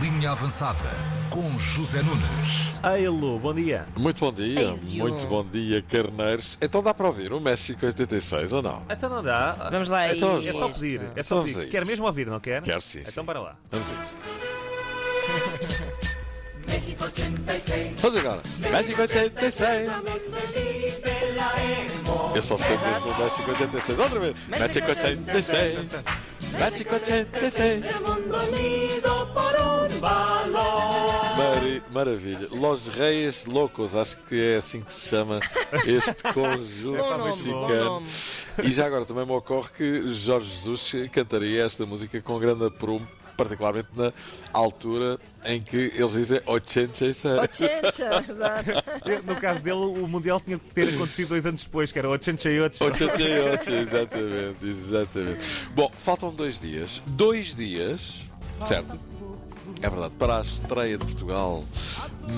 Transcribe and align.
Linha 0.00 0.30
Avançada 0.30 0.78
com 1.28 1.58
José 1.58 2.02
Nunes. 2.02 2.80
Alô, 2.82 3.38
bom 3.38 3.52
dia. 3.54 3.86
Muito 3.96 4.20
bom 4.20 4.32
dia, 4.32 4.70
Eizio. 4.70 5.00
muito 5.02 5.26
bom 5.26 5.44
dia, 5.44 5.82
carneiros. 5.82 6.56
Então 6.60 6.82
dá 6.82 6.94
para 6.94 7.06
ouvir 7.06 7.32
o 7.32 7.40
México 7.40 7.84
86 7.84 8.52
ou 8.52 8.62
não? 8.62 8.82
Então 8.88 9.10
não 9.10 9.22
dá. 9.22 9.52
Vamos 9.70 9.88
lá 9.88 10.12
Então, 10.14 10.36
aí. 10.36 10.48
É 10.48 10.52
só 10.52 10.68
Isso. 10.70 10.80
pedir. 10.80 11.00
É 11.16 11.22
só 11.22 11.36
Vamos 11.36 11.52
a 11.52 11.58
pedir. 11.60 11.70
Quer 11.70 11.86
mesmo 11.86 12.06
ouvir, 12.06 12.26
não 12.28 12.38
quer? 12.38 12.62
Quero 12.62 12.80
sim, 12.80 13.00
Então 13.00 13.12
sim. 13.12 13.24
para 13.24 13.40
lá. 13.40 13.56
Vamos 13.70 13.88
a 13.90 14.02
isso. 14.02 14.18
Vamos 18.00 18.16
agora. 18.18 18.42
México 18.70 19.00
86. 19.00 19.90
Eu 22.34 22.42
só 22.42 22.56
sei 22.56 22.76
mesmo 22.78 23.06
o 23.10 23.18
México 23.18 23.50
86. 23.50 23.98
Outra 23.98 24.20
vez. 24.20 24.36
México 24.48 24.88
86. 24.88 26.04
México 26.58 26.94
86. 26.94 27.84
Mari- 28.28 28.81
maravilha. 32.04 32.48
Los 32.50 32.88
Reis 32.88 33.44
Loucos, 33.44 33.94
acho 33.94 34.16
que 34.24 34.40
é 34.40 34.56
assim 34.56 34.80
que 34.80 34.92
se 34.92 35.10
chama 35.10 35.40
este 35.86 36.14
conjunto 36.34 36.98
Bom 36.98 37.10
nome, 37.10 37.24
mexicano. 37.24 38.00
bom. 38.00 38.02
E 38.62 38.72
já 38.72 38.86
agora 38.86 39.04
também 39.04 39.24
me 39.24 39.32
ocorre 39.32 39.70
que 39.76 40.08
Jorge 40.08 40.48
Jesus 40.48 40.92
cantaria 41.12 41.64
esta 41.64 41.86
música 41.86 42.20
com 42.20 42.38
grande 42.38 42.66
aprumo, 42.66 43.06
particularmente 43.36 43.88
na 43.96 44.12
altura 44.52 45.18
em 45.44 45.60
que 45.60 45.92
eles 45.96 46.12
dizem 46.12 46.40
86. 46.44 47.24
Ochencha, 47.24 48.24
exato. 48.28 48.70
No 49.24 49.36
caso 49.40 49.60
dele, 49.62 49.76
o 49.76 50.06
Mundial 50.08 50.40
tinha 50.40 50.58
que 50.58 50.74
ter 50.74 50.88
acontecido 50.94 51.28
dois 51.28 51.46
anos 51.46 51.64
depois, 51.64 51.90
que 51.92 51.98
era 51.98 52.08
88. 52.08 52.84
88, 52.84 53.70
exatamente, 53.72 54.66
exatamente. 54.66 55.44
Bom, 55.74 55.90
faltam 55.98 56.34
dois 56.34 56.58
dias. 56.60 57.00
Dois 57.06 57.54
dias, 57.54 58.26
certo? 58.60 58.98
É 59.82 59.90
verdade, 59.90 60.14
para 60.16 60.38
a 60.38 60.40
estreia 60.42 60.96
de 60.96 61.04
Portugal 61.04 61.64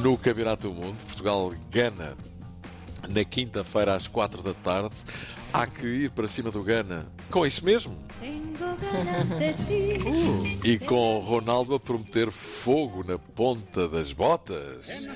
no 0.03 0.17
Campeonato 0.17 0.69
do 0.69 0.75
Mundo. 0.75 0.97
Portugal-Gana 1.05 2.17
na 3.09 3.25
quinta-feira 3.25 3.95
às 3.95 4.07
quatro 4.09 4.43
da 4.43 4.55
tarde. 4.55 4.97
Há 5.53 5.67
que 5.67 5.87
ir 5.87 6.11
para 6.11 6.27
cima 6.27 6.51
do 6.51 6.63
Gana 6.63 7.07
com 7.31 7.45
isso 7.45 7.63
mesmo. 7.65 7.97
Ti. 9.67 10.69
E 10.69 10.79
com 10.79 11.19
Ronaldo 11.19 11.75
a 11.75 11.81
prometer 11.81 12.33
fogo 12.33 13.05
na 13.05 13.19
ponta 13.19 13.87
das 13.89 14.11
botas. 14.11 15.07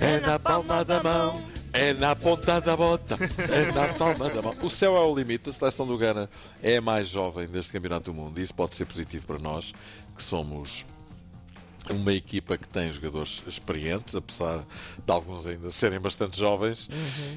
É 0.00 0.18
na 0.20 0.38
palma 0.38 0.84
da 0.84 1.02
mão, 1.02 1.40
é 1.72 1.92
na 1.92 2.14
ponta 2.16 2.60
da 2.60 2.76
bota, 2.76 3.16
é 3.50 3.72
na 3.72 3.94
palma 3.94 4.28
da 4.28 4.42
mão. 4.42 4.56
O 4.62 4.68
céu 4.68 4.96
é 4.96 5.00
o 5.00 5.14
limite. 5.14 5.48
A 5.48 5.52
seleção 5.52 5.86
do 5.86 5.96
Ghana 5.96 6.28
é 6.62 6.76
a 6.76 6.80
mais 6.80 7.08
jovem 7.08 7.46
deste 7.46 7.72
Campeonato 7.72 8.10
do 8.10 8.14
Mundo. 8.14 8.38
E 8.38 8.42
isso 8.42 8.54
pode 8.54 8.74
ser 8.74 8.84
positivo 8.84 9.26
para 9.26 9.38
nós, 9.38 9.72
que 10.16 10.22
somos 10.22 10.84
uma 11.88 12.12
equipa 12.12 12.56
que 12.56 12.68
tem 12.68 12.92
jogadores 12.92 13.42
experientes, 13.46 14.14
apesar 14.14 14.64
de 15.04 15.12
alguns 15.12 15.46
ainda 15.46 15.70
serem 15.70 15.98
bastante 15.98 16.38
jovens. 16.38 16.88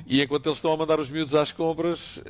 E 0.06 0.22
enquanto 0.22 0.48
eles 0.48 0.58
estão 0.58 0.72
a 0.74 0.78
mandar 0.78 1.00
os 1.00 1.10
miúdos 1.10 1.36
às 1.36 1.52
compras, 1.52 2.22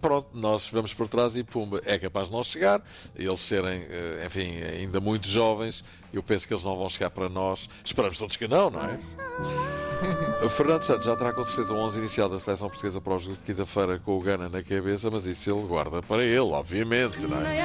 pronto, 0.00 0.28
nós 0.34 0.68
vamos 0.68 0.92
por 0.92 1.08
trás 1.08 1.36
e 1.36 1.42
pumba, 1.42 1.80
é 1.84 1.98
capaz 1.98 2.28
de 2.28 2.34
não 2.34 2.44
chegar. 2.44 2.82
Eles 3.16 3.40
serem, 3.40 3.86
eh, 3.88 4.24
enfim, 4.26 4.62
ainda 4.62 5.00
muito 5.00 5.26
jovens, 5.28 5.84
eu 6.12 6.22
penso 6.22 6.46
que 6.46 6.52
eles 6.52 6.64
não 6.64 6.76
vão 6.76 6.88
chegar 6.88 7.10
para 7.10 7.28
nós. 7.28 7.68
Esperamos 7.84 8.18
todos 8.18 8.36
que 8.36 8.46
não, 8.46 8.70
não 8.70 8.82
é? 8.84 9.81
O 10.44 10.48
Fernando 10.48 10.82
Santos 10.82 11.06
já 11.06 11.14
terá 11.16 11.32
com 11.32 11.42
certeza 11.44 11.72
o 11.72 11.78
11 11.78 11.98
inicial 11.98 12.28
da 12.28 12.38
seleção 12.38 12.68
portuguesa 12.68 13.00
para 13.00 13.14
o 13.14 13.18
jogo 13.18 13.36
de 13.36 13.42
quinta-feira 13.42 13.98
com 13.98 14.18
o 14.18 14.20
Gana 14.20 14.48
na 14.48 14.62
cabeça, 14.62 15.10
mas 15.10 15.24
isso 15.24 15.50
ele 15.50 15.66
guarda 15.66 16.02
para 16.02 16.24
ele, 16.24 16.40
obviamente, 16.40 17.26
não 17.26 17.40
é? 17.40 17.60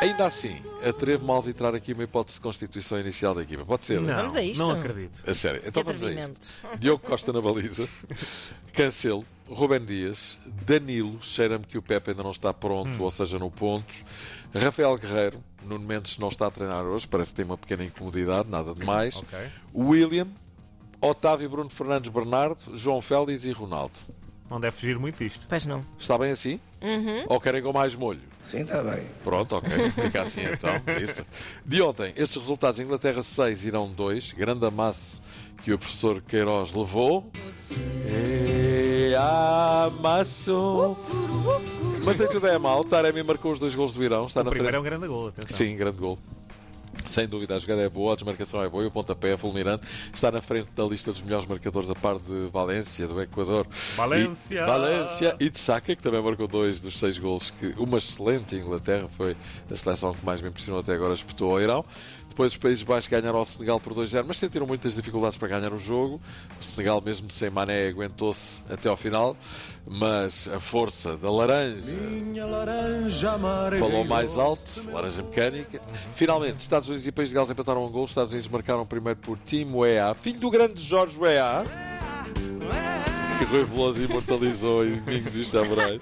Ainda 0.00 0.26
assim, 0.26 0.56
atrevo-me 0.88 1.32
a 1.32 1.36
arbitrar 1.36 1.74
aqui 1.74 1.92
uma 1.92 2.04
hipótese 2.04 2.36
de 2.38 2.42
constituição 2.42 3.00
inicial 3.00 3.34
da 3.34 3.42
equipa. 3.42 3.64
Pode 3.64 3.84
ser? 3.84 4.00
Não, 4.00 4.14
Vamos 4.14 4.36
a 4.36 4.42
isto? 4.42 4.60
não 4.60 4.70
acredito. 4.70 5.28
A 5.28 5.34
sério. 5.34 5.60
Então 5.66 5.82
vamos 5.82 6.04
a 6.04 6.12
isto. 6.12 6.48
Diogo 6.78 7.04
Costa 7.04 7.32
na 7.32 7.40
baliza. 7.40 7.88
Cancelo. 8.72 9.24
Rubem 9.48 9.84
Dias. 9.84 10.38
Danilo. 10.64 11.18
Cheira-me 11.20 11.64
que 11.64 11.76
o 11.76 11.82
Pepe 11.82 12.10
ainda 12.10 12.22
não 12.22 12.30
está 12.30 12.54
pronto, 12.54 13.02
ou 13.02 13.10
seja, 13.10 13.38
no 13.40 13.50
ponto. 13.50 13.92
Rafael 14.54 14.96
Guerreiro. 14.96 15.42
Nuno 15.62 15.86
Mendes 15.86 16.18
não 16.18 16.28
está 16.28 16.46
a 16.46 16.50
treinar 16.50 16.84
hoje. 16.84 17.06
Parece 17.06 17.30
que 17.30 17.36
tem 17.36 17.44
uma 17.44 17.58
pequena 17.58 17.84
incomodidade, 17.84 18.48
nada 18.48 18.74
de 18.74 18.84
mais. 18.84 19.16
Ok. 19.16 19.38
William. 19.74 20.28
Otávio 21.00 21.48
Bruno 21.48 21.70
Fernandes 21.70 22.10
Bernardo. 22.10 22.58
João 22.74 23.00
Félix 23.00 23.44
e 23.44 23.52
Ronaldo. 23.52 23.94
Não 24.50 24.58
deve 24.58 24.74
fugir 24.74 24.98
muito 24.98 25.22
isto. 25.22 25.40
Pois 25.46 25.66
não. 25.66 25.80
Está 25.98 26.16
bem 26.16 26.30
assim? 26.30 26.58
Uhum. 26.80 27.24
Ou 27.28 27.40
querem 27.40 27.62
com 27.62 27.72
mais 27.72 27.94
molho? 27.94 28.20
Sim, 28.42 28.62
está 28.62 28.82
bem. 28.82 29.06
Pronto, 29.22 29.56
ok. 29.56 29.90
Fica 29.90 30.22
assim 30.22 30.42
então. 30.44 30.70
Isso. 30.98 31.24
De 31.66 31.82
ontem, 31.82 32.14
estes 32.16 32.36
resultados: 32.36 32.80
Inglaterra 32.80 33.22
6, 33.22 33.66
Irão 33.66 33.90
2. 33.90 34.32
Grande 34.32 34.64
amasso 34.64 35.20
que 35.62 35.72
o 35.72 35.78
professor 35.78 36.22
Queiroz 36.22 36.72
levou. 36.72 37.30
E 38.08 39.14
amasso. 39.14 40.96
Mas 42.08 42.18
nem 42.18 42.28
tudo 42.28 42.46
é 42.46 42.58
mal. 42.58 42.82
Taremi 42.84 43.22
marcou 43.22 43.52
os 43.52 43.58
dois 43.58 43.74
gols 43.74 43.92
do 43.92 44.02
Irão. 44.02 44.26
Está 44.26 44.40
O 44.40 44.44
na 44.44 44.50
primeiro 44.50 44.76
é 44.76 44.80
frente. 44.80 44.86
um 44.94 44.98
grande 44.98 45.06
gol, 45.12 45.28
atenção. 45.28 45.56
Sim, 45.56 45.76
grande 45.76 45.98
gol. 45.98 46.18
Sem 47.06 47.26
dúvida, 47.28 47.54
a 47.54 47.58
jogada 47.58 47.80
é 47.82 47.88
boa, 47.88 48.12
a 48.12 48.16
desmarcação 48.16 48.62
é 48.62 48.68
boa 48.68 48.82
e 48.82 48.86
o 48.86 48.90
pontapé 48.90 49.32
é 49.32 49.36
fulminante. 49.36 49.86
Está 50.12 50.30
na 50.30 50.42
frente 50.42 50.68
da 50.76 50.84
lista 50.84 51.10
dos 51.12 51.22
melhores 51.22 51.46
marcadores 51.46 51.88
a 51.88 51.94
par 51.94 52.18
de 52.18 52.48
Valência, 52.52 53.06
do 53.06 53.20
Equador. 53.22 53.66
Valência! 53.96 54.60
E, 54.62 54.66
Valência 54.66 55.36
e 55.40 55.48
de 55.48 55.58
Saka, 55.58 55.94
que 55.96 56.02
também 56.02 56.20
marcou 56.20 56.46
dois 56.48 56.80
dos 56.80 56.98
seis 56.98 57.16
gols. 57.16 57.50
Que 57.50 57.72
uma 57.78 57.98
excelente 57.98 58.56
Inglaterra 58.56 59.08
foi 59.16 59.36
a 59.70 59.76
seleção 59.76 60.12
que 60.12 60.24
mais 60.26 60.40
me 60.42 60.48
impressionou 60.48 60.80
até 60.80 60.92
agora, 60.94 61.14
disputou 61.14 61.52
ao 61.52 61.60
Irão. 61.60 61.84
Depois 62.38 62.52
os 62.52 62.58
Países 62.58 62.84
Baixos 62.84 63.10
ganharam 63.10 63.36
ao 63.36 63.44
Senegal 63.44 63.80
por 63.80 63.92
2-0, 63.92 64.24
mas 64.24 64.36
sentiram 64.36 64.64
muitas 64.64 64.94
dificuldades 64.94 65.36
para 65.36 65.48
ganhar 65.48 65.72
o 65.72 65.78
jogo. 65.78 66.20
O 66.60 66.62
Senegal, 66.62 67.02
mesmo 67.04 67.28
sem 67.28 67.50
Mané, 67.50 67.88
aguentou-se 67.88 68.62
até 68.70 68.88
ao 68.88 68.96
final. 68.96 69.36
Mas 69.84 70.46
a 70.46 70.60
força 70.60 71.16
da 71.16 71.32
laranja 71.32 71.98
falou 73.76 74.04
mais 74.04 74.38
alto, 74.38 74.88
laranja 74.92 75.20
mecânica. 75.20 75.80
Finalmente, 76.14 76.60
Estados 76.60 76.86
Unidos 76.88 77.08
e 77.08 77.10
País 77.10 77.30
de 77.30 77.34
Gales 77.34 77.50
empataram 77.50 77.84
um 77.84 77.90
gol. 77.90 78.04
Os 78.04 78.12
Estados 78.12 78.30
Unidos 78.30 78.48
marcaram 78.48 78.86
primeiro 78.86 79.18
por 79.18 79.36
Tim 79.44 79.72
Weah, 79.72 80.14
filho 80.14 80.38
do 80.38 80.48
grande 80.48 80.80
Jorge 80.80 81.18
Weah, 81.18 81.64
que 83.38 83.44
Rui 83.44 83.64
Veloso 83.64 84.02
imortalizou 84.02 84.84
em 84.84 84.96
Domingos 84.96 85.36
e 85.36 85.40
os 85.40 85.48
Samurais. 85.50 86.00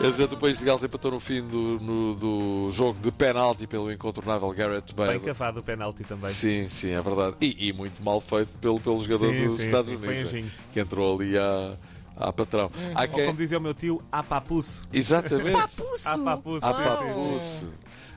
Entretanto, 0.00 0.34
o 0.34 0.36
País 0.38 0.58
de 0.58 0.64
Gales 0.64 0.84
empatou 0.84 1.10
no 1.12 1.20
fim 1.20 1.40
do, 1.42 1.80
no- 1.80 2.14
do 2.14 2.70
jogo 2.70 2.98
de 3.00 3.10
penalti 3.10 3.66
pelo 3.66 3.90
incontornável 3.92 4.50
Garrett 4.52 4.94
Bem 4.94 5.06
Bale. 5.06 5.20
cavado 5.20 5.60
o 5.60 5.62
penalti 5.62 6.04
também. 6.04 6.30
Sim, 6.30 6.68
sim, 6.68 6.90
é 6.90 7.00
verdade. 7.00 7.36
E, 7.40 7.68
e 7.68 7.72
muito 7.72 8.02
mal 8.02 8.20
feito 8.20 8.58
pelo, 8.58 8.78
pelo 8.80 9.00
jogador 9.02 9.32
Sim, 9.32 9.44
dos 9.44 9.54
sim, 9.54 9.62
Estados 9.64 9.90
sim, 9.90 9.96
Unidos, 9.96 10.32
anjinho. 10.32 10.50
que 10.72 10.80
entrou 10.80 11.16
ali 11.16 11.38
à, 11.38 11.74
à 12.16 12.32
patrão. 12.32 12.70
Há 12.94 13.02
Ou 13.02 13.08
como 13.26 13.34
dizia 13.38 13.58
o 13.58 13.60
meu 13.60 13.74
tio, 13.74 14.00
a 14.12 14.22
papuço. 14.22 14.82
Exatamente. 14.92 15.52
Papuço. 15.52 16.08
Ah, 16.08 16.18
papuço. 16.18 16.66
À 16.66 16.74
Sim, 16.74 16.82
papuço. 16.82 17.72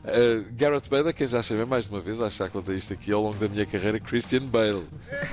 Uh, 0.07 0.45
Garrett 0.53 0.89
Bale, 0.89 1.09
a 1.09 1.13
quem 1.13 1.27
já 1.27 1.41
chamei 1.43 1.65
mais 1.65 1.85
de 1.85 1.91
uma 1.91 1.99
vez, 1.99 2.21
acho 2.21 2.37
que 2.37 2.43
já 2.43 2.49
contei 2.49 2.75
isto 2.75 2.93
aqui 2.93 3.11
ao 3.11 3.21
longo 3.21 3.37
da 3.37 3.49
minha 3.49 3.65
carreira, 3.65 3.99
Christian 3.99 4.45
Bale. 4.45 4.87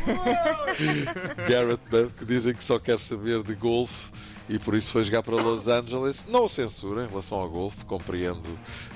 Garrett 1.48 1.82
Bale, 1.90 2.10
que 2.18 2.24
dizem 2.24 2.54
que 2.54 2.64
só 2.64 2.78
quer 2.78 2.98
saber 2.98 3.42
de 3.42 3.54
golfe 3.54 4.10
e 4.48 4.58
por 4.58 4.74
isso 4.74 4.90
foi 4.92 5.02
jogar 5.04 5.22
para 5.22 5.36
Los 5.36 5.68
Angeles. 5.68 6.24
Não 6.28 6.44
o 6.44 6.48
censura 6.48 7.04
em 7.04 7.08
relação 7.08 7.38
ao 7.38 7.48
golfe, 7.48 7.84
compreendo 7.86 8.42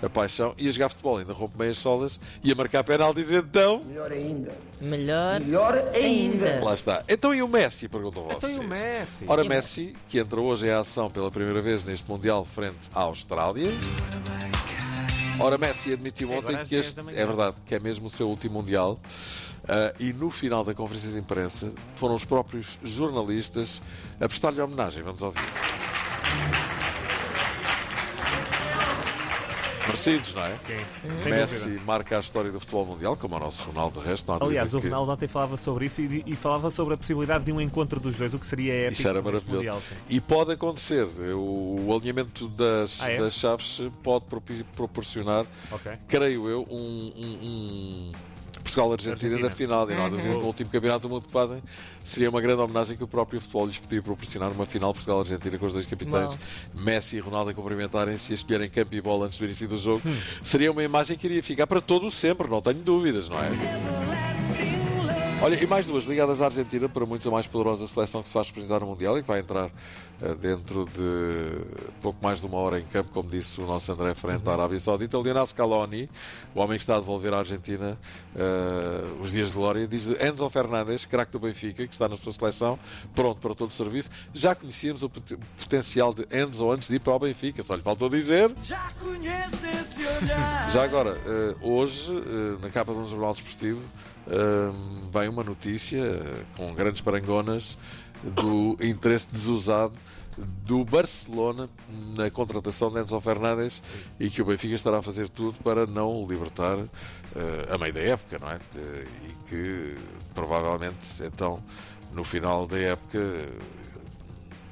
a 0.02 0.08
paixão. 0.08 0.54
E 0.58 0.68
a 0.68 0.70
jogar 0.70 0.88
futebol, 0.90 1.18
ainda 1.18 1.32
rompe 1.32 1.56
meias 1.58 1.78
solas 1.78 2.18
e 2.42 2.52
a 2.52 2.54
marcar 2.54 2.84
penaltis, 2.84 3.30
então. 3.30 3.80
Melhor 3.84 4.12
ainda. 4.12 4.52
Melhor, 4.80 5.40
Melhor 5.40 5.90
ainda. 5.94 6.60
Lá 6.62 6.74
está. 6.74 7.02
Então 7.08 7.34
e 7.34 7.42
o 7.42 7.48
Messi? 7.48 7.88
Perguntam 7.88 8.24
Então 8.26 8.40
vocês. 8.40 8.56
e 8.58 8.60
o 8.60 8.68
Messi? 8.68 9.24
Ora, 9.26 9.44
E 9.44 9.48
Messi, 9.48 9.94
que 10.06 10.18
entra 10.18 10.40
hoje 10.40 10.66
em 10.66 10.70
ação 10.70 11.08
pela 11.08 11.30
primeira 11.30 11.62
vez 11.62 11.82
neste 11.84 12.10
Mundial 12.10 12.44
frente 12.44 12.76
à 12.94 13.02
Austrália. 13.02 13.70
Ora, 15.40 15.56
Messi 15.56 15.92
admitiu 15.92 16.32
É 16.32 16.38
ontem 16.38 16.56
que 16.64 16.70
10 16.70 16.86
este 16.86 17.00
é 17.00 17.26
verdade, 17.26 17.56
que 17.64 17.74
é 17.74 17.78
mesmo 17.78 18.06
o 18.06 18.10
seu 18.10 18.28
último 18.28 18.58
Mundial. 18.58 18.98
Ah, 19.68 19.94
e 20.00 20.12
no 20.12 20.30
final 20.30 20.64
da 20.64 20.74
conferência 20.74 21.10
de 21.12 21.18
imprensa 21.18 21.72
foram 21.96 22.14
os 22.14 22.24
próprios 22.24 22.78
jornalistas 22.82 23.80
a 24.20 24.26
prestar-lhe 24.28 24.60
homenagem. 24.60 25.02
Vamos 25.02 25.22
ouvir. 25.22 25.67
Merecidos, 29.88 30.34
não 30.34 30.42
é? 30.44 30.58
Sim, 30.60 30.74
sem 31.22 31.32
Messi 31.32 31.60
dúvida. 31.64 31.82
marca 31.86 32.16
a 32.16 32.20
história 32.20 32.52
do 32.52 32.60
futebol 32.60 32.86
mundial, 32.86 33.16
como 33.16 33.36
o 33.36 33.38
nosso 33.40 33.62
Ronaldo, 33.62 34.00
de 34.00 34.06
resto, 34.06 34.30
Aliás, 34.32 34.74
o 34.74 34.80
que- 34.80 34.86
Ronaldo 34.88 35.12
ontem 35.12 35.26
falava 35.26 35.56
sobre 35.56 35.86
isso 35.86 36.00
e, 36.02 36.22
e 36.26 36.36
falava 36.36 36.70
sobre 36.70 36.94
a 36.94 36.96
possibilidade 36.96 37.44
de 37.44 37.52
um 37.52 37.60
encontro 37.60 37.98
dos 37.98 38.16
dois, 38.16 38.32
o 38.34 38.38
que 38.38 38.46
seria 38.46 38.72
épico. 38.74 38.92
Isso 39.00 39.08
era 39.08 39.22
maravilhoso. 39.22 39.56
Mundial. 39.56 39.82
E 40.08 40.20
pode 40.20 40.52
acontecer. 40.52 41.06
O, 41.34 41.86
o 41.88 41.94
alinhamento 41.96 42.48
das, 42.48 43.00
Ah, 43.02 43.10
é? 43.10 43.18
das 43.18 43.34
chaves 43.34 43.80
pode 44.02 44.26
propi- 44.26 44.64
proporcionar, 44.76 45.46
Ok. 45.72 45.92
creio 46.06 46.48
eu, 46.48 46.66
um, 46.70 47.12
um- 47.16 47.38
um 47.42 48.12
Portugal-Argentina 48.68 49.38
na 49.38 49.46
Argentina. 49.46 49.50
final. 49.50 49.90
E 49.90 49.94
não 49.94 50.06
há 50.06 50.08
dúvida 50.08 50.28
que 50.28 50.34
no 50.34 50.44
último 50.44 50.70
campeonato 50.70 51.08
do 51.08 51.14
mundo 51.14 51.26
que 51.26 51.32
fazem 51.32 51.62
seria 52.04 52.30
uma 52.30 52.40
grande 52.40 52.60
homenagem 52.60 52.96
que 52.96 53.04
o 53.04 53.08
próprio 53.08 53.40
futebol 53.40 53.66
lhes 53.66 53.78
podia 53.78 54.02
proporcionar 54.02 54.50
uma 54.52 54.66
final 54.66 54.92
Portugal-Argentina 54.92 55.58
com 55.58 55.66
os 55.66 55.72
dois 55.72 55.86
capitães 55.86 56.38
Messi 56.74 57.16
e 57.16 57.20
Ronaldo 57.20 57.50
a 57.50 57.54
cumprimentarem-se 57.54 58.32
e 58.32 58.34
a 58.34 58.34
escolherem 58.34 58.70
campo 58.70 58.94
e 58.94 59.00
bola 59.00 59.26
antes 59.26 59.38
do 59.38 59.44
início 59.44 59.68
do 59.68 59.78
jogo. 59.78 60.02
Seria 60.44 60.70
uma 60.70 60.82
imagem 60.82 61.16
que 61.16 61.26
iria 61.26 61.42
ficar 61.42 61.66
para 61.66 61.80
todo 61.80 62.06
o 62.06 62.10
sempre, 62.10 62.48
não 62.48 62.60
tenho 62.60 62.78
dúvidas, 62.82 63.28
não 63.28 63.38
é? 63.38 63.97
Olha, 65.40 65.54
e 65.54 65.66
mais 65.68 65.86
duas 65.86 66.04
ligadas 66.04 66.42
à 66.42 66.46
Argentina, 66.46 66.88
para 66.88 67.06
muitos 67.06 67.24
a 67.26 67.30
mais 67.30 67.46
poderosa 67.46 67.86
seleção 67.86 68.20
que 68.22 68.26
se 68.26 68.34
faz 68.34 68.48
representar 68.48 68.80
no 68.80 68.86
Mundial 68.88 69.16
e 69.16 69.22
que 69.22 69.28
vai 69.28 69.38
entrar 69.38 69.70
eh, 70.20 70.34
dentro 70.34 70.84
de 70.86 71.64
pouco 72.02 72.18
mais 72.20 72.40
de 72.40 72.46
uma 72.46 72.58
hora 72.58 72.80
em 72.80 72.84
campo, 72.84 73.10
como 73.12 73.30
disse 73.30 73.60
o 73.60 73.64
nosso 73.64 73.90
André 73.92 74.14
frente 74.14 74.46
à 74.48 74.52
Arábia 74.54 74.80
Saudita. 74.80 75.16
O 75.16 75.22
Lionel 75.22 75.46
Scaloni, 75.46 76.10
o 76.56 76.60
homem 76.60 76.76
que 76.76 76.82
está 76.82 76.96
a 76.96 76.98
devolver 76.98 77.32
à 77.32 77.38
Argentina 77.38 77.96
eh, 78.34 79.04
os 79.22 79.30
dias 79.30 79.48
de 79.48 79.54
glória, 79.54 79.86
diz 79.86 80.08
Enzo 80.08 80.50
Fernandes, 80.50 81.04
craque 81.04 81.30
do 81.30 81.38
Benfica, 81.38 81.86
que 81.86 81.92
está 81.94 82.08
na 82.08 82.16
sua 82.16 82.32
seleção, 82.32 82.76
pronto 83.14 83.40
para 83.40 83.54
todo 83.54 83.70
o 83.70 83.72
serviço. 83.72 84.10
Já 84.34 84.56
conhecíamos 84.56 85.04
o 85.04 85.08
pot- 85.08 85.38
potencial 85.56 86.12
de 86.12 86.26
Enzo 86.36 86.68
antes 86.68 86.88
de 86.88 86.96
ir 86.96 87.00
para 87.00 87.14
o 87.14 87.18
Benfica, 87.20 87.62
só 87.62 87.76
lhe 87.76 87.82
faltou 87.82 88.08
dizer. 88.08 88.50
Já 88.64 88.88
agora, 90.82 91.16
eh, 91.26 91.54
hoje, 91.60 92.16
eh, 92.16 92.58
na 92.60 92.70
capa 92.70 92.92
de 92.92 92.98
um 92.98 93.06
jornal 93.06 93.32
desportivo, 93.32 93.80
eh, 94.26 94.72
vem 95.12 95.28
uma 95.28 95.42
notícia 95.42 96.02
com 96.56 96.74
grandes 96.74 97.00
parangonas 97.00 97.78
do 98.22 98.76
interesse 98.80 99.32
desusado 99.32 99.94
do 100.38 100.84
Barcelona 100.84 101.68
na 102.16 102.30
contratação 102.30 102.90
de 102.90 103.00
Enzo 103.00 103.20
Fernandes 103.20 103.82
e 104.20 104.30
que 104.30 104.40
o 104.40 104.44
Benfica 104.44 104.74
estará 104.74 104.98
a 104.98 105.02
fazer 105.02 105.28
tudo 105.28 105.58
para 105.62 105.86
não 105.86 106.22
o 106.22 106.26
libertar 106.26 106.78
eh, 106.78 107.74
a 107.74 107.78
meio 107.78 107.92
da 107.92 108.00
época, 108.00 108.38
não 108.38 108.50
é? 108.50 108.60
E 108.76 109.48
que 109.48 109.96
provavelmente 110.34 111.22
então 111.22 111.62
no 112.12 112.22
final 112.24 112.66
da 112.66 112.78
época 112.78 113.18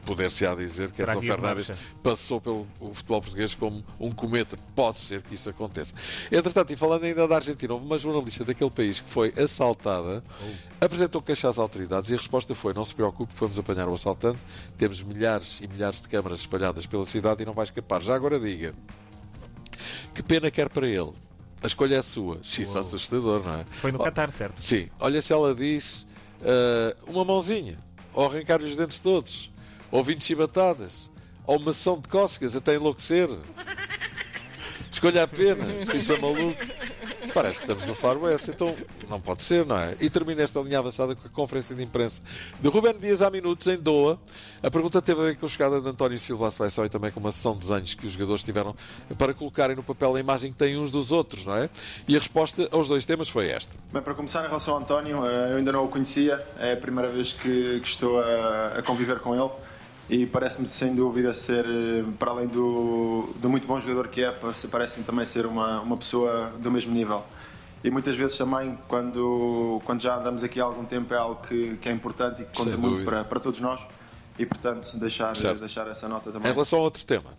poder-se-á 0.07 0.55
dizer 0.55 0.91
que 0.93 1.05
de 1.05 1.27
Fernandes 1.27 1.71
passou 2.03 2.41
pelo 2.41 2.67
futebol 2.93 3.21
português 3.21 3.55
como 3.55 3.85
um 4.01 4.11
cometa. 4.11 4.57
Pode 4.75 5.01
ser 5.01 5.21
que 5.23 5.35
isso 5.35 5.51
aconteça. 5.51 5.95
Entretanto, 6.31 6.73
e 6.73 6.77
falando 6.77 7.05
ainda 7.05 7.27
da 7.27 7.35
Argentina, 7.35 7.75
houve 7.75 7.85
uma 7.85 7.99
jornalista 7.99 8.45
daquele 8.45 8.71
país 8.71 9.01
que 9.01 9.11
foi 9.11 9.35
assaltada, 9.37 10.23
apresentou 10.81 11.21
queixa 11.21 11.49
às 11.49 11.59
autoridades 11.59 12.11
e 12.11 12.15
a 12.15 12.17
resposta 12.17 12.55
foi: 12.55 12.73
não 12.73 12.85
se 12.85 12.95
preocupe, 12.95 13.35
fomos 13.35 13.59
apanhar 13.59 13.89
o 13.89 13.95
assaltante, 13.95 14.39
temos 14.79 15.03
milhares 15.03 15.61
e 15.61 15.67
milhares 15.67 16.01
de 16.01 16.09
câmaras 16.09 16.41
espalhadas 16.41 16.87
pela 16.87 17.05
cidade 17.05 17.43
e 17.43 17.47
não 17.47 17.53
vai 17.53 17.65
escapar. 17.65 18.01
Já 18.01 18.15
agora 18.15 18.39
diga, 18.39 18.73
que 20.15 20.23
pena 20.23 20.51
quer 20.51 20.69
para 20.69 20.87
ele? 20.87 21.13
A 21.63 21.67
escolha 21.67 21.97
é 21.97 22.03
sua. 22.03 22.39
Isso 22.43 22.77
é 22.77 22.81
assustador, 22.81 23.43
não 23.45 23.55
é? 23.61 23.65
Foi 23.65 23.91
no 23.91 24.01
Oh, 24.01 24.05
Qatar, 24.05 24.31
certo? 24.31 24.63
Sim, 24.63 24.89
olha 25.01 25.21
se 25.21 25.33
ela 25.33 25.55
diz 25.55 26.07
ah, 26.45 26.95
uma 27.09 27.25
mãozinha, 27.25 27.79
ou 28.15 28.27
arrancar-lhe 28.27 28.67
os 28.67 28.77
dentes 28.77 28.99
todos, 29.01 29.51
ou 29.91 30.03
20 30.03 30.25
chibatadas, 30.25 31.11
ou 31.47 31.59
uma 31.59 31.71
ação 31.71 31.99
de 32.01 32.09
cócegas 32.09 32.57
até 32.57 32.75
enlouquecer. 32.75 33.29
Escolha 34.91 35.25
apenas, 35.25 35.89
se 35.89 36.15
é 36.15 36.19
maluco. 36.19 36.65
Parece 37.35 37.57
que 37.57 37.63
estamos 37.65 37.85
no 37.85 37.95
Far 37.95 38.17
West, 38.17 38.49
então 38.49 38.75
não 39.11 39.21
pode 39.21 39.43
ser, 39.43 39.67
não 39.67 39.77
é? 39.79 39.95
E 40.01 40.09
termina 40.09 40.41
esta 40.43 40.59
linha 40.61 40.79
avançada 40.79 41.15
com 41.15 41.27
a 41.27 41.31
conferência 41.31 41.77
de 41.77 41.83
imprensa 41.83 42.23
de 42.59 42.69
Ruben 42.69 42.97
Dias 42.99 43.21
há 43.21 43.29
minutos 43.29 43.67
em 43.67 43.77
Doha. 43.77 44.19
A 44.63 44.71
pergunta 44.71 45.03
teve 45.03 45.21
a 45.21 45.25
ver 45.25 45.37
com 45.37 45.45
a 45.45 45.49
chegada 45.49 45.81
de 45.81 45.87
António 45.87 46.19
Silva 46.19 46.47
à 46.47 46.51
seleção 46.51 46.87
e 46.87 46.89
também 46.89 47.11
com 47.11 47.21
uma 47.21 47.31
sessão 47.31 47.53
de 47.53 47.59
desenhos 47.61 47.93
que 47.93 48.07
os 48.07 48.13
jogadores 48.13 48.43
tiveram 48.43 48.75
para 49.19 49.35
colocarem 49.35 49.77
no 49.77 49.83
papel 49.83 50.17
a 50.17 50.21
imagem 50.21 50.51
que 50.51 50.57
têm 50.57 50.79
uns 50.79 50.91
dos 50.91 51.13
outros, 51.13 51.45
não 51.45 51.55
é? 51.57 51.69
E 52.09 52.17
a 52.17 52.19
resposta 52.19 52.67
aos 52.73 52.89
dois 52.89 53.05
temas 53.05 53.29
foi 53.29 53.49
esta. 53.49 53.77
Bem, 53.93 54.01
para 54.01 54.15
começar, 54.15 54.43
em 54.45 54.49
relação 54.49 54.75
ao 54.75 54.81
António, 54.81 55.27
eh, 55.27 55.53
eu 55.53 55.57
ainda 55.59 55.73
não 55.73 55.85
o 55.85 55.89
conhecia, 55.89 56.43
é 56.59 56.73
a 56.73 56.77
primeira 56.77 57.11
vez 57.11 57.33
que, 57.35 57.81
que 57.81 57.89
estou 57.89 58.19
a, 58.19 58.79
a 58.79 58.83
conviver 58.83 59.19
com 59.21 59.35
ele 59.35 59.51
e 60.09 60.27
parece-me 60.27 60.69
sem 60.69 60.95
dúvida 60.95 61.35
ser, 61.35 61.65
eh, 61.65 62.05
para 62.19 62.31
além 62.31 62.47
do, 62.47 63.29
do 63.37 63.49
muito 63.49 63.67
bom 63.67 63.81
jogador 63.81 64.09
que 64.09 64.23
é, 64.23 64.31
parece- 64.31 64.69
parece-me 64.69 65.05
também 65.05 65.25
ser 65.25 65.47
uma, 65.47 65.81
uma 65.81 65.97
pessoa 65.97 66.53
do 66.59 66.71
mesmo 66.71 66.93
nível. 66.95 67.25
E 67.83 67.91
muitas 67.91 68.17
vezes 68.17 68.37
também, 68.37 68.77
quando, 68.89 69.81
quando 69.85 70.01
já 70.01 70.17
andamos 70.17 70.43
aqui 70.43 70.61
há 70.61 70.65
algum 70.65 70.85
tempo, 70.85 71.13
é 71.13 71.17
algo 71.17 71.43
que, 71.47 71.77
que 71.77 71.89
é 71.89 71.93
importante 71.93 72.43
e 72.43 72.45
que 72.45 72.57
conta 72.57 72.77
muito 72.77 73.05
para, 73.05 73.25
para 73.25 73.41
todos 73.41 73.61
nós 73.61 73.81
e, 74.39 74.47
portanto, 74.47 74.97
deixar, 74.99 75.35
Certo. 75.37 75.61
deixar 75.61 75.87
essa 75.89 76.09
nota 76.09 76.31
Em 76.31 76.33
também. 76.33 76.53
relação 76.53 76.79
a 76.79 76.83
outro 76.83 77.05
tema. 77.05 77.31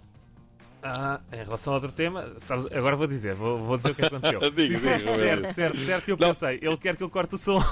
Ah, 0.90 1.20
em 1.34 1.44
relação 1.44 1.74
a 1.74 1.76
outro 1.76 1.92
tema, 1.92 2.26
sabes, 2.38 2.66
agora 2.72 2.96
vou 2.96 3.08
dizer, 3.08 3.34
vou, 3.36 3.58
vou 3.58 3.78
dizer 3.78 3.92
o 3.92 3.96
que 3.96 4.06
aconteceu. 4.06 4.40
Disseste, 4.52 5.06
diga, 5.06 5.18
certo, 5.18 5.54
certo, 5.54 5.78
certo, 5.80 6.08
e 6.08 6.12
eu 6.12 6.18
Não. 6.18 6.30
pensei, 6.30 6.60
ele 6.62 6.78
quer 6.78 6.96
que 6.96 7.04
eu 7.04 7.10
corte 7.10 7.36
o 7.36 7.38
som. 7.38 7.60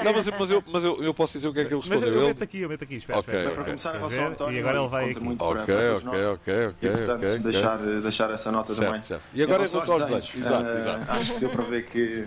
Eu. 0.00 0.04
Não, 0.04 0.12
mas, 0.12 0.26
eu- 0.28 0.34
mas, 0.38 0.50
eu, 0.50 0.64
mas 0.70 0.84
eu, 0.84 1.02
eu 1.02 1.14
posso 1.14 1.32
dizer 1.32 1.48
o 1.48 1.54
que 1.54 1.60
é 1.60 1.64
que 1.64 1.72
ele 1.74 1.76
Mas 1.80 1.86
eu, 1.88 1.92
respondeu. 1.94 2.14
eu 2.14 2.20
Ele- 2.20 2.28
meto 2.28 2.44
aqui, 2.44 2.60
eu 2.60 2.68
meto 2.68 2.84
aqui, 2.84 2.94
espera, 2.96 3.18
Ok, 3.20 3.32
espera. 3.34 3.46
Bem, 3.48 3.54
para 3.54 3.64
começar, 3.64 3.92
relação 3.92 4.24
ao? 4.24 4.30
António, 4.32 4.56
E 4.56 4.60
agora 4.60 4.78
ele 4.78 4.88
vai 4.88 5.10
aqui. 5.10 5.20
muito 5.20 5.42
Ok, 5.42 5.64
para 5.64 5.96
ok, 5.96 6.24
ok, 6.26 6.66
ok, 6.66 6.88
E, 6.90 6.96
portanto, 6.96 7.24
ok. 7.26 7.38
deixar, 7.38 7.78
deixar 7.78 8.30
essa 8.30 8.52
nota 8.52 8.74
Certo, 8.74 8.86
também. 8.88 9.02
certo. 9.02 9.24
E 9.32 9.42
agora 9.42 9.64
em 9.64 9.68
relação 9.68 9.94
aos 9.94 10.02
desenhos? 10.02 10.34
Exato, 10.34 10.66
eh, 10.68 10.78
exato. 10.78 11.10
Acho 11.10 11.34
que 11.34 11.40
deu 11.40 11.50
para 11.50 11.64
ver 11.64 11.86
que, 11.86 12.26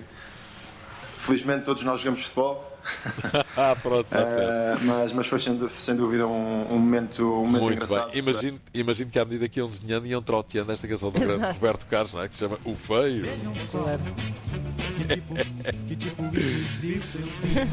felizmente, 1.24 1.66
todos 1.66 1.84
nós 1.84 2.00
jogamos 2.02 2.24
futebol, 2.24 2.70
Ah, 3.56 3.76
pronto, 3.82 4.02
está 4.04 4.26
certo. 4.26 4.42
eh, 4.50 4.76
mas, 4.84 5.14
mas 5.14 5.28
foi 5.28 5.40
sem, 5.40 5.70
sem 5.78 5.96
dúvida 5.96 6.28
um, 6.28 6.74
um 6.74 6.78
momento, 6.78 7.24
um 7.24 7.46
momento 7.46 7.62
Muito 7.64 7.84
engraçado. 7.86 8.10
bem. 8.12 8.20
Imagino, 8.20 8.60
imagino 8.74 9.10
que 9.12 9.20
à 9.20 9.24
medida 9.24 9.48
que 9.48 9.60
iam 9.60 9.70
desenhando, 9.70 10.06
iam 10.06 10.22
trauteando 10.22 10.72
esta 10.72 10.86
canção 10.88 11.10
do 11.12 11.20
grande. 11.20 11.46
Roberto 11.46 11.86
Carlos, 11.86 12.14
não 12.14 12.22
é? 12.24 12.28
Que 12.28 12.34
se 12.34 12.42
chama 12.42 12.60
O 12.66 12.76
Feio. 12.76 13.26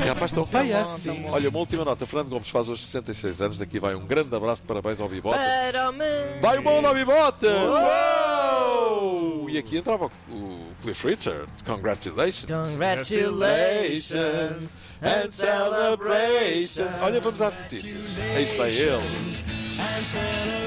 Rapaz, 0.07 0.33
tão 0.33 0.47
feia 0.47 0.83
bom, 0.83 0.95
assim. 0.95 1.13
tão 1.15 1.23
bom. 1.23 1.31
Olha, 1.33 1.49
uma 1.49 1.59
última 1.59 1.85
nota. 1.85 2.07
Fernando 2.07 2.29
Gomes 2.31 2.49
faz 2.51 2.69
hoje 2.69 2.83
66 2.85 3.43
anos. 3.43 3.59
Daqui 3.59 3.79
vai 3.81 3.95
um 3.95 4.07
grande 4.07 4.35
abraço 4.35 4.63
parabéns 4.63 5.01
ao 5.01 5.09
Bibote. 5.09 5.39
Para 5.39 5.91
o. 5.91 5.95
Vai 6.41 6.59
o 6.59 6.63
bom 6.63 6.83
da 6.83 6.93
Bibote! 6.95 7.47
Uou! 7.47 8.20
E 9.51 9.59
aqui 9.59 9.77
entrava 9.79 10.11
o 10.29 10.59
Cliff 10.83 11.07
Richard. 11.07 11.47
Congratulations! 11.67 12.47
Congratulations 12.47 14.81
and 15.03 15.31
celebrations. 15.31 16.97
Olha, 17.01 17.21
vamos 17.21 17.41
às 17.43 17.55
notícias. 17.59 18.19
Aí 18.37 18.45
está 18.45 18.69
ele. 18.69 18.91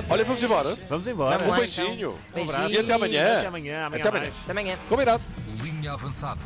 Olha, 0.10 0.26
vamos 0.26 0.44
embora. 0.44 0.76
Vamos 0.90 1.08
embora. 1.08 1.44
Um 1.44 1.50
lá, 1.50 1.58
beijinho. 1.58 1.94
então. 1.94 2.16
Um 2.36 2.42
abraço. 2.44 2.60
Beijinho. 2.60 2.82
E 2.82 2.84
até 2.84 2.94
amanhã. 2.94 3.38
Até 3.40 3.48
amanhã, 3.48 3.86
amanhã 3.86 4.02
Até 4.02 4.12
mais. 4.12 4.24
amanhã. 4.24 4.34
Até 4.44 4.52
amanhã. 4.52 4.78
Combinado. 4.90 5.24
Linha 5.62 5.94
avançada. 5.94 6.40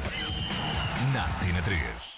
Na 1.14 1.24
Tina 1.44 1.62
3. 1.62 2.17